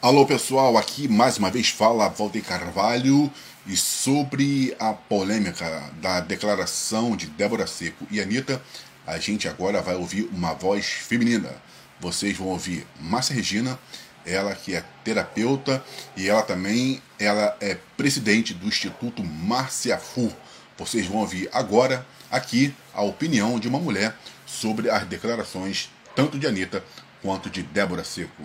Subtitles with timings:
[0.00, 3.28] Alô pessoal, aqui mais uma vez fala Valdir Carvalho
[3.66, 8.62] e sobre a polêmica da declaração de Débora Seco e Anitta,
[9.04, 11.50] a gente agora vai ouvir uma voz feminina.
[11.98, 13.76] Vocês vão ouvir Márcia Regina,
[14.24, 15.84] ela que é terapeuta
[16.16, 20.32] e ela também ela é presidente do Instituto Márcia Fu.
[20.78, 26.46] Vocês vão ouvir agora aqui a opinião de uma mulher sobre as declarações tanto de
[26.46, 26.84] Anitta
[27.20, 28.44] quanto de Débora Seco.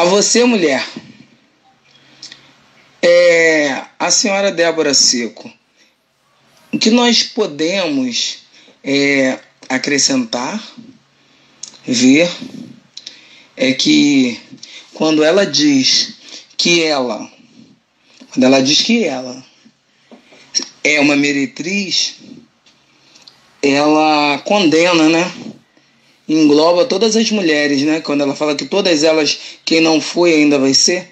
[0.00, 0.82] A você, mulher,
[3.02, 5.52] é, a senhora Débora Seco,
[6.72, 8.38] o que nós podemos
[8.82, 10.58] é, acrescentar,
[11.84, 12.30] ver,
[13.54, 14.40] é que
[14.94, 16.14] quando ela diz
[16.56, 17.30] que ela,
[18.32, 19.44] quando ela diz que ela
[20.82, 22.14] é uma meretriz,
[23.62, 25.30] ela condena, né?
[26.32, 28.00] Engloba todas as mulheres, né?
[28.00, 31.10] Quando ela fala que todas elas, quem não foi ainda vai ser.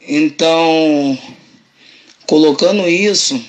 [0.00, 1.18] Então,
[2.26, 3.42] colocando isso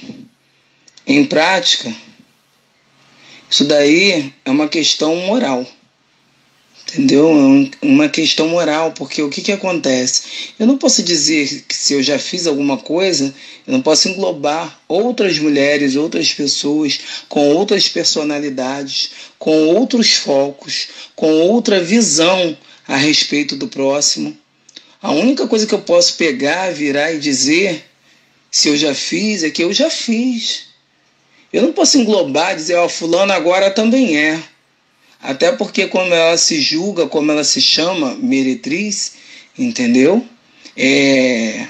[1.05, 1.93] em prática,
[3.47, 5.65] isso daí é uma questão moral.
[6.93, 7.29] Entendeu?
[7.81, 10.23] É uma questão moral, porque o que, que acontece?
[10.57, 13.33] Eu não posso dizer que se eu já fiz alguma coisa,
[13.67, 21.29] eu não posso englobar outras mulheres, outras pessoas com outras personalidades, com outros focos, com
[21.41, 22.57] outra visão
[22.87, 24.35] a respeito do próximo.
[25.01, 27.83] A única coisa que eu posso pegar, virar e dizer,
[28.49, 30.67] se eu já fiz, é que eu já fiz.
[31.51, 34.41] Eu não posso englobar, dizer, ó, oh, fulano agora também é.
[35.27, 39.15] Até porque como ela se julga, como ela se chama, meretriz,
[39.59, 40.25] entendeu?
[40.73, 41.67] É,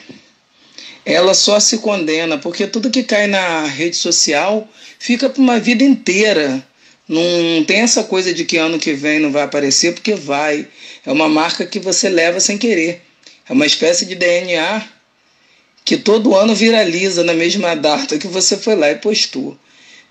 [1.03, 5.83] ela só se condena, porque tudo que cai na rede social fica para uma vida
[5.83, 6.63] inteira.
[7.09, 10.67] Não tem essa coisa de que ano que vem não vai aparecer, porque vai.
[11.03, 13.01] É uma marca que você leva sem querer.
[13.49, 14.87] É uma espécie de DNA
[15.83, 19.57] que todo ano viraliza na mesma data que você foi lá e postou.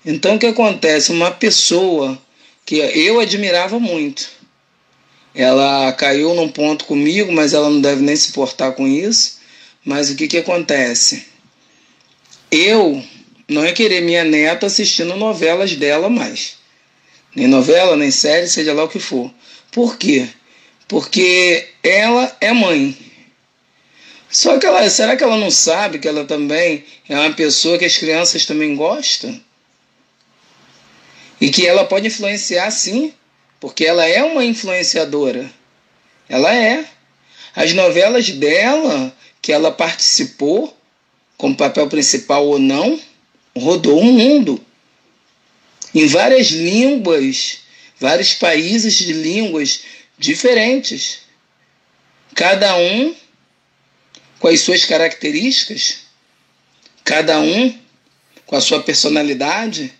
[0.05, 1.13] Então o que acontece?
[1.13, 2.21] Uma pessoa
[2.67, 4.29] que eu admirava muito.
[5.33, 9.39] Ela caiu num ponto comigo, mas ela não deve nem se portar com isso.
[9.85, 11.27] Mas o que, que acontece?
[12.51, 13.01] Eu
[13.47, 16.57] não ia querer minha neta assistindo novelas dela mais.
[17.33, 19.31] Nem novela, nem série, seja lá o que for.
[19.71, 20.27] Por quê?
[20.89, 22.97] Porque ela é mãe.
[24.29, 27.85] Só que ela, será que ela não sabe que ela também é uma pessoa que
[27.85, 29.39] as crianças também gostam?
[31.39, 33.13] E que ela pode influenciar sim,
[33.59, 35.49] porque ela é uma influenciadora.
[36.27, 36.85] Ela é.
[37.55, 40.75] As novelas dela, que ela participou,
[41.37, 42.99] como papel principal ou não,
[43.55, 44.63] rodou o mundo.
[45.93, 47.59] Em várias línguas,
[47.99, 49.81] vários países de línguas
[50.17, 51.19] diferentes.
[52.35, 53.15] Cada um
[54.39, 55.99] com as suas características,
[57.03, 57.75] cada um
[58.45, 59.96] com a sua personalidade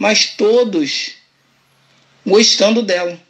[0.00, 1.12] mas todos
[2.26, 3.20] gostando dela.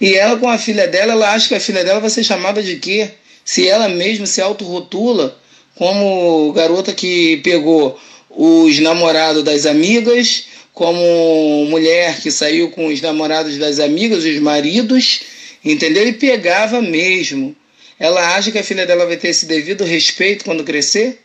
[0.00, 2.60] E ela com a filha dela, ela acha que a filha dela vai ser chamada
[2.60, 3.12] de quê?
[3.44, 5.38] Se ela mesma se autorrotula
[5.76, 7.98] como garota que pegou
[8.28, 15.20] os namorados das amigas, como mulher que saiu com os namorados das amigas, os maridos,
[15.64, 16.08] entendeu?
[16.08, 17.54] E pegava mesmo.
[18.00, 21.20] Ela acha que a filha dela vai ter esse devido respeito quando crescer?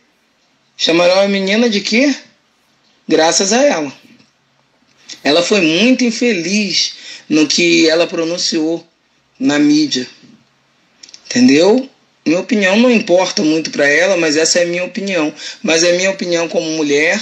[0.76, 2.14] Chamarão a menina de quê?
[3.06, 4.01] Graças a ela.
[5.22, 6.94] Ela foi muito infeliz
[7.28, 8.86] no que ela pronunciou
[9.38, 10.06] na mídia.
[11.26, 11.88] Entendeu?
[12.24, 15.34] Minha opinião não importa muito para ela, mas essa é a minha opinião.
[15.62, 17.20] Mas é minha opinião como mulher,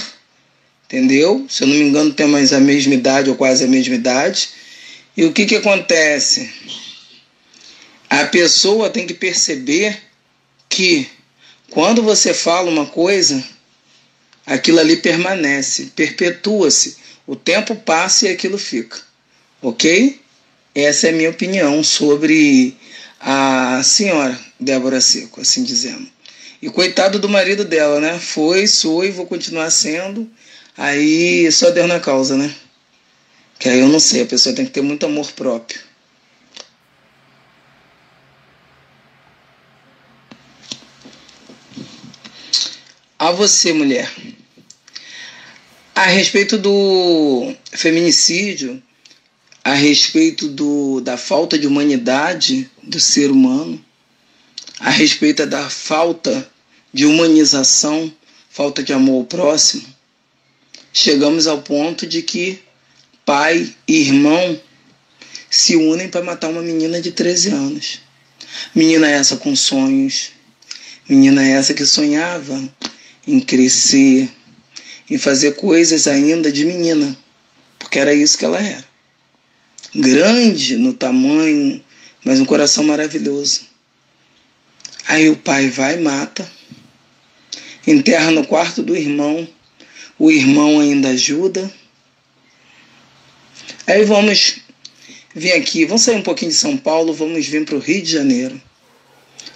[0.85, 1.45] entendeu?
[1.49, 4.49] Se eu não me engano, tem mais a mesma idade ou quase a mesma idade.
[5.15, 6.49] E o que, que acontece?
[8.09, 9.97] A pessoa tem que perceber
[10.69, 11.07] que
[11.69, 13.43] quando você fala uma coisa,
[14.45, 16.97] aquilo ali permanece, perpetua-se.
[17.25, 18.99] O tempo passa e aquilo fica.
[19.61, 20.19] Ok?
[20.73, 22.75] Essa é a minha opinião sobre
[23.19, 26.07] a senhora Débora Seco, assim dizendo.
[26.61, 28.19] E coitado do marido dela, né?
[28.19, 30.29] Foi, sou e vou continuar sendo.
[30.77, 32.53] Aí só deu na causa, né?
[33.59, 35.79] Que aí eu não sei, a pessoa tem que ter muito amor próprio.
[43.19, 44.11] A você, mulher
[46.01, 48.81] a respeito do feminicídio,
[49.63, 53.79] a respeito do, da falta de humanidade do ser humano,
[54.79, 56.49] a respeito da falta
[56.91, 58.11] de humanização,
[58.49, 59.83] falta de amor ao próximo,
[60.91, 62.57] chegamos ao ponto de que
[63.23, 64.59] pai e irmão
[65.51, 67.99] se unem para matar uma menina de 13 anos.
[68.73, 70.31] Menina essa com sonhos,
[71.07, 72.59] menina essa que sonhava
[73.27, 74.27] em crescer,
[75.11, 77.17] em fazer coisas ainda de menina,
[77.77, 78.85] porque era isso que ela era.
[79.93, 81.83] Grande no tamanho,
[82.23, 83.63] mas um coração maravilhoso.
[85.05, 86.49] Aí o pai vai e mata,
[87.85, 89.45] enterra no quarto do irmão,
[90.17, 91.69] o irmão ainda ajuda.
[93.85, 94.61] Aí vamos
[95.35, 98.09] vir aqui, vamos sair um pouquinho de São Paulo, vamos vir para o Rio de
[98.09, 98.61] Janeiro,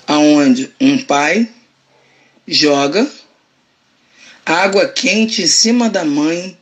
[0.05, 1.47] aonde um pai
[2.45, 3.09] joga
[4.45, 6.57] água quente em cima da mãe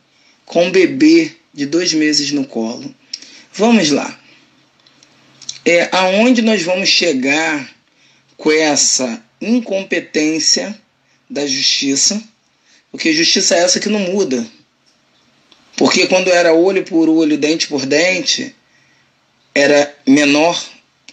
[0.46, 2.94] com um bebê de dois meses no colo.
[3.52, 4.18] Vamos lá.
[5.64, 7.72] É aonde nós vamos chegar
[8.36, 10.78] com essa incompetência
[11.28, 12.22] da justiça,
[12.90, 14.46] porque justiça é essa que não muda.
[15.76, 18.54] Porque quando era olho por olho, dente por dente,
[19.54, 20.62] era menor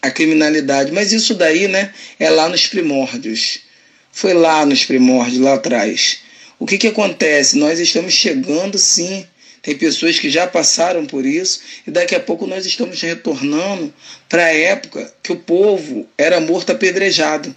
[0.02, 0.92] a criminalidade.
[0.92, 3.60] Mas isso daí, né, é lá nos primórdios.
[4.12, 6.20] Foi lá nos primórdios, lá atrás.
[6.62, 7.58] O que, que acontece?
[7.58, 9.26] Nós estamos chegando, sim.
[9.64, 13.92] Tem pessoas que já passaram por isso e daqui a pouco nós estamos retornando
[14.30, 17.56] para a época que o povo era morto apedrejado.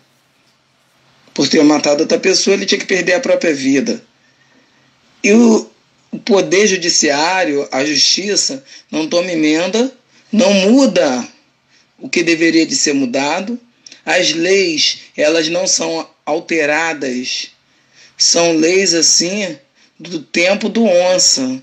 [1.35, 4.03] Por ter matado outra pessoa, ele tinha que perder a própria vida.
[5.23, 5.71] E o,
[6.25, 9.93] poder judiciário, a justiça, não toma emenda
[10.33, 11.29] não muda
[11.99, 13.61] o que deveria de ser mudado.
[14.03, 17.54] As leis, elas não são alteradas.
[18.17, 19.59] São leis assim
[19.99, 21.63] do tempo do onça.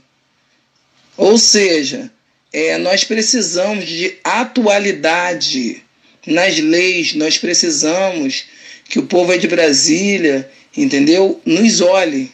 [1.18, 2.12] Ou seja,
[2.52, 5.84] é, nós precisamos de atualidade
[6.26, 8.46] nas leis, nós precisamos
[8.88, 11.42] que o povo de Brasília, entendeu?
[11.46, 12.32] Nos olhe.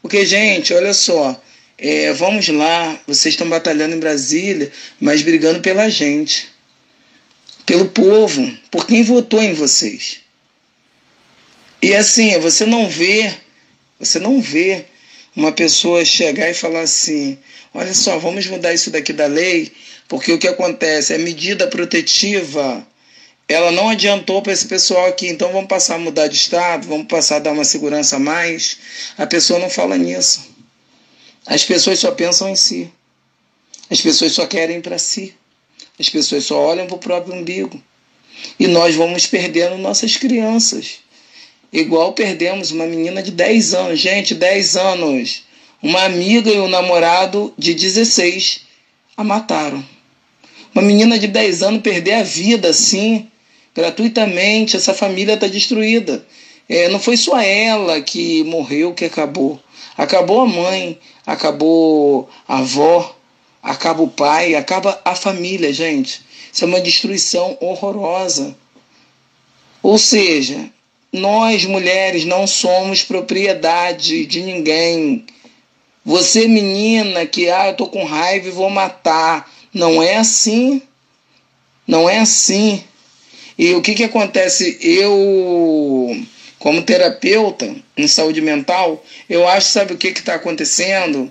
[0.00, 1.40] Porque, gente, olha só,
[1.78, 4.70] é, vamos lá, vocês estão batalhando em Brasília,
[5.00, 6.48] mas brigando pela gente,
[7.66, 10.20] pelo povo, por quem votou em vocês.
[11.82, 13.34] E assim, você não vê,
[13.98, 14.84] você não vê
[15.34, 17.36] uma pessoa chegar e falar assim:
[17.74, 19.72] olha só, vamos mudar isso daqui da lei,
[20.08, 22.86] porque o que acontece é medida protetiva.
[23.48, 27.08] Ela não adiantou para esse pessoal aqui, então vamos passar a mudar de estado, vamos
[27.08, 28.78] passar a dar uma segurança a mais.
[29.18, 30.40] A pessoa não fala nisso.
[31.44, 32.90] As pessoas só pensam em si.
[33.90, 35.34] As pessoas só querem para si.
[35.98, 37.82] As pessoas só olham para o próprio umbigo.
[38.58, 41.01] E nós vamos perdendo nossas crianças.
[41.72, 43.98] Igual perdemos uma menina de 10 anos.
[43.98, 45.44] Gente, 10 anos.
[45.82, 48.60] Uma amiga e um namorado de 16
[49.16, 49.82] a mataram.
[50.74, 53.28] Uma menina de 10 anos perder a vida assim,
[53.74, 54.76] gratuitamente.
[54.76, 56.24] Essa família está destruída.
[56.68, 59.58] É, não foi só ela que morreu, que acabou.
[59.96, 63.16] Acabou a mãe, acabou a avó,
[63.62, 66.22] acaba o pai, acaba a família, gente.
[66.52, 68.54] Isso é uma destruição horrorosa.
[69.82, 70.70] Ou seja,
[71.12, 75.26] nós mulheres não somos propriedade de ninguém.
[76.04, 79.50] Você, menina, que ah, eu tô com raiva e vou matar.
[79.72, 80.82] Não é assim.
[81.86, 82.82] Não é assim.
[83.58, 84.78] E o que, que acontece?
[84.80, 86.16] Eu
[86.62, 91.30] como terapeuta em saúde mental, eu acho, sabe o que está acontecendo?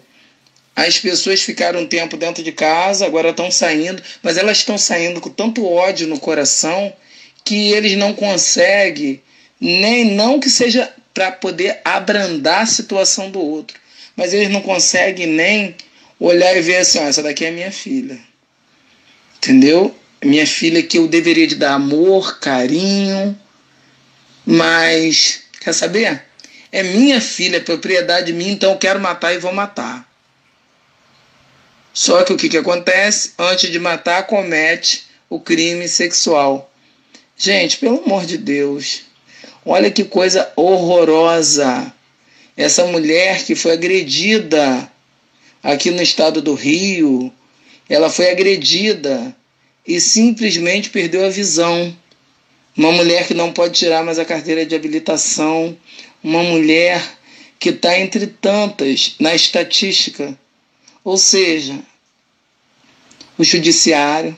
[0.76, 5.22] As pessoas ficaram um tempo dentro de casa, agora estão saindo, mas elas estão saindo
[5.22, 6.92] com tanto ódio no coração
[7.46, 9.22] que eles não conseguem,
[9.62, 13.78] nem não que seja para poder abrandar a situação do outro,
[14.16, 15.76] mas eles não conseguem nem
[16.20, 18.20] olhar e ver assim: ó, essa daqui é minha filha.
[19.38, 19.96] Entendeu?
[20.24, 23.38] Minha filha que eu deveria de dar amor, carinho,
[24.46, 26.24] mas, quer saber?
[26.72, 30.10] É minha filha, é propriedade minha, então eu quero matar e vou matar.
[31.94, 33.34] Só que o que, que acontece?
[33.38, 36.72] Antes de matar, comete o crime sexual.
[37.36, 39.04] Gente, pelo amor de Deus,
[39.66, 41.94] olha que coisa horrorosa.
[42.56, 44.92] Essa mulher que foi agredida
[45.64, 47.32] aqui no estado do Rio,
[47.90, 49.36] ela foi agredida
[49.88, 51.96] e simplesmente perdeu a visão.
[52.76, 55.78] Uma mulher que não pode tirar mais a carteira de habilitação,
[56.24, 57.02] uma mulher
[57.60, 60.38] que está entre tantas na estatística,
[61.04, 61.80] ou seja,
[63.38, 64.38] o judiciário,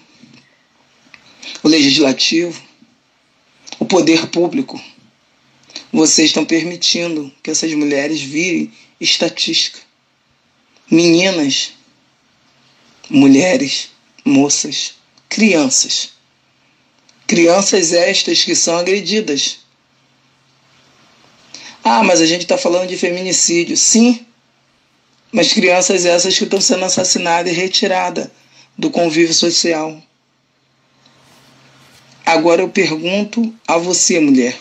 [1.61, 2.61] o legislativo,
[3.79, 4.81] o poder público,
[5.93, 9.79] vocês estão permitindo que essas mulheres virem estatística.
[10.91, 11.73] Meninas,
[13.09, 13.89] mulheres,
[14.25, 14.95] moças,
[15.29, 16.13] crianças
[17.25, 19.59] Crianças estas que são agredidas.
[21.83, 23.75] Ah, mas a gente está falando de feminicídio.
[23.75, 24.25] Sim,
[25.31, 28.27] mas crianças essas que estão sendo assassinadas e retiradas
[28.77, 30.01] do convívio social.
[32.25, 34.57] Agora eu pergunto a você, mulher,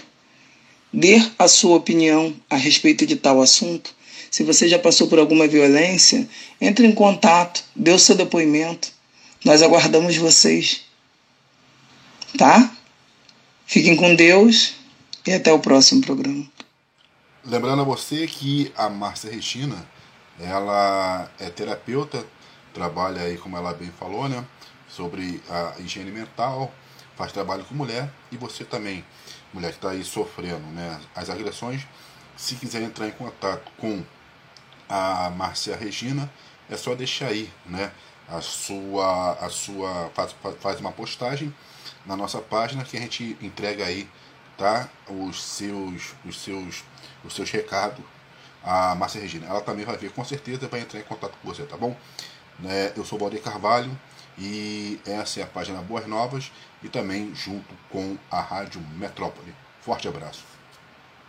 [0.93, 3.95] dê a sua opinião a respeito de tal assunto.
[4.31, 6.29] Se você já passou por alguma violência,
[6.61, 8.91] entre em contato, dê o seu depoimento.
[9.45, 10.83] Nós aguardamos vocês.
[12.37, 12.75] Tá?
[13.67, 14.75] Fiquem com Deus
[15.27, 16.47] e até o próximo programa.
[17.45, 19.87] Lembrando a você que a Márcia Regina,
[20.39, 22.25] ela é terapeuta,
[22.73, 24.45] trabalha aí, como ela bem falou, né?
[24.89, 26.73] Sobre a higiene mental,
[27.17, 29.05] faz trabalho com mulher e você também,
[29.53, 31.87] mulher que está aí sofrendo né, as agressões,
[32.37, 34.03] se quiser entrar em contato com
[34.89, 36.31] a Márcia Regina,
[36.71, 37.93] é só deixar aí, né?
[38.29, 41.55] A sua, a sua faz, faz uma postagem
[42.07, 44.09] na nossa página que a gente entrega aí,
[44.57, 44.89] tá?
[45.09, 46.85] Os seus, os seus,
[47.25, 48.03] os seus recados
[48.65, 49.47] a Márcia Regina.
[49.47, 51.97] Ela também vai ver, com certeza vai entrar em contato com você, tá bom?
[52.65, 53.91] É, eu sou o Balde Carvalho
[54.39, 56.51] e essa é a página Boas Novas
[56.83, 59.55] e também junto com a Rádio Metrópole.
[59.81, 60.52] Forte abraço.